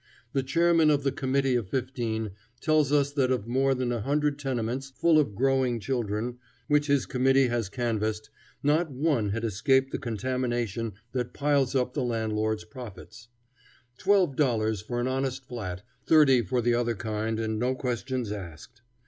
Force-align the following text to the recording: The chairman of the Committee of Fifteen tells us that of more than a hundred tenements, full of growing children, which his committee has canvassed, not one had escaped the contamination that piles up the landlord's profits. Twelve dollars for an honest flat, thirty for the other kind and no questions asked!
The 0.33 0.41
chairman 0.41 0.89
of 0.89 1.03
the 1.03 1.11
Committee 1.11 1.55
of 1.55 1.69
Fifteen 1.69 2.31
tells 2.59 2.91
us 2.91 3.11
that 3.11 3.29
of 3.29 3.45
more 3.47 3.75
than 3.75 3.91
a 3.91 4.01
hundred 4.01 4.39
tenements, 4.39 4.89
full 4.89 5.19
of 5.19 5.35
growing 5.35 5.79
children, 5.79 6.39
which 6.67 6.87
his 6.87 7.05
committee 7.05 7.49
has 7.49 7.69
canvassed, 7.69 8.31
not 8.63 8.89
one 8.89 9.29
had 9.29 9.43
escaped 9.43 9.91
the 9.91 9.99
contamination 9.99 10.93
that 11.11 11.33
piles 11.33 11.75
up 11.75 11.93
the 11.93 12.01
landlord's 12.01 12.63
profits. 12.65 13.27
Twelve 13.99 14.35
dollars 14.35 14.81
for 14.81 14.99
an 14.99 15.07
honest 15.07 15.45
flat, 15.47 15.83
thirty 16.07 16.41
for 16.41 16.63
the 16.63 16.73
other 16.73 16.95
kind 16.95 17.39
and 17.39 17.59
no 17.59 17.75
questions 17.75 18.31
asked! 18.31 18.81